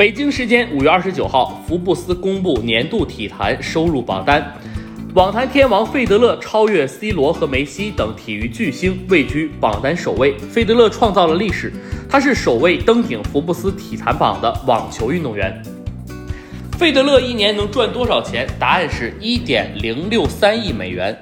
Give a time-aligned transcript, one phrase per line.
[0.00, 4.42] 北京时间五月二十九号，福布斯公布年度体坛收入榜单，
[5.12, 10.38] 网坛天王费德勒超越 C 罗和梅西等体育巨星，位居榜单首位。
[10.38, 11.70] 费德勒创造了历史，
[12.08, 15.62] 他是首位登顶福布斯体坛榜的网球运动员。
[16.78, 18.48] 费德勒一年能赚多少钱？
[18.58, 21.14] 答案是一点零六三亿美元。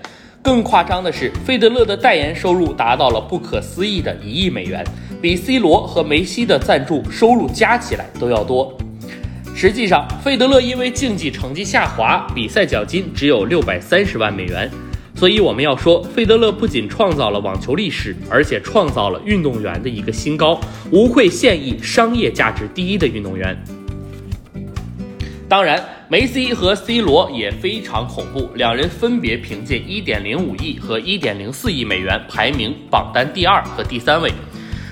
[0.49, 4.83] 更夸张的是，费德勒的代言收入达到了不可思议的一亿美元，
[5.21, 8.75] 比 C 罗和梅西的赞助收入加起来都要多。
[9.55, 14.71] 实际上，费德勒因为竞技成绩下滑，比赛奖金只有六百三十万美元。
[15.15, 20.59] 所以我们要说，费德勒不仅创造了网球历史，而且创造了运动员的一个新高，
[20.91, 23.55] 无愧现役商业价值第一的运动员。
[25.49, 34.31] 当然，梅西和 C 罗也非常恐怖，两人分别凭借1.05亿和1.04亿美元排名榜单第二和第三位。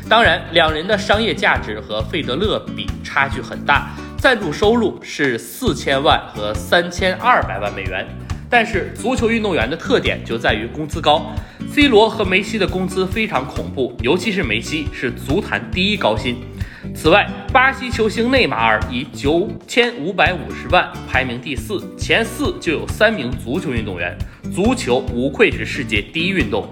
[0.08, 8.06] 当然，两人的商业价值和费德勒比差距很大，赞助收入是四千万和三千二百万美元。
[8.48, 11.34] 但是，足球运动员的特点就在于工资高
[11.70, 16.38] ，C 罗和梅西的工资非常恐怖，尤其是梅西是足坛第一高薪。
[16.96, 24.16] 此外，巴西球星内马尔以九千五百五十万排名第四，前四就有三名足球运动员。
[24.52, 26.66] 足球无愧是世界第一运动。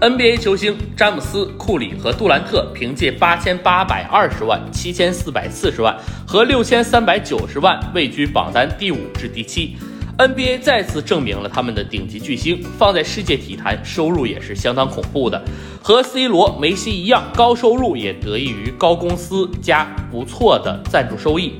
[0.00, 9.76] NBA 球星詹姆斯、库里和杜兰特凭借八千八百二十万、七千四百四十万和六千三百九十万位居榜单第五至第七。
[10.16, 15.42] NBA 再次证明了他们的顶级巨星放在世界体坛收入也是相当恐怖的，
[15.82, 21.54] 和 C 罗、梅西一样，高收入也得益于高公司加不错的赞助收益。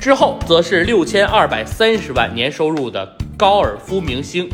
[0.00, 4.48] 之后则是六千二百三十万年收入的高尔夫明星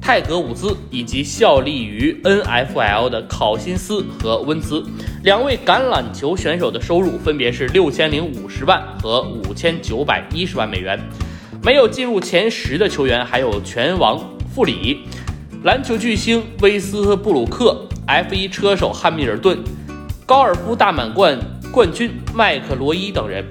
[0.00, 4.82] 泰格伍兹，以及效力于 NFL 的考辛斯和温兹
[5.22, 10.98] 两位橄榄球选手的收入分别是六千零五十万和五千九百一十万美元。
[11.62, 14.18] 没有进入前十的球员还有拳王
[14.54, 15.00] 富里、
[15.62, 19.62] 篮球巨星威斯布鲁克、F1 车手汉密尔顿、
[20.24, 21.38] 高尔夫大满贯
[21.70, 23.44] 冠军麦克罗伊等人。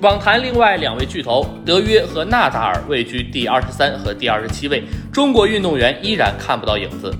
[0.00, 7.14] 网坛另外两位巨头德约和纳达尔位居第二十三和第二十七位，中国运动员依然看不到影子。